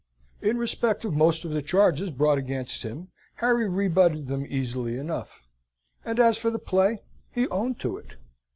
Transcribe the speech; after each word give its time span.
In 0.41 0.57
respect 0.57 1.05
of 1.05 1.13
most 1.13 1.45
of 1.45 1.51
the 1.51 1.61
charges 1.61 2.09
brought 2.09 2.39
against 2.39 2.81
him, 2.81 3.09
Harry 3.35 3.69
rebutted 3.69 4.25
them 4.25 4.47
easily 4.49 4.97
enough: 4.97 5.47
as 6.03 6.39
for 6.39 6.49
the 6.49 6.57
play, 6.57 7.03
he 7.31 7.47
owned 7.49 7.79
to 7.81 7.97
it. 7.97 8.15